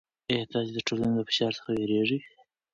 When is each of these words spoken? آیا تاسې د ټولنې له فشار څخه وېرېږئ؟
آیا 0.31 0.45
تاسې 0.51 0.71
د 0.75 0.79
ټولنې 0.87 1.13
له 1.17 1.23
فشار 1.29 1.51
څخه 1.57 1.69
وېرېږئ؟ 1.75 2.19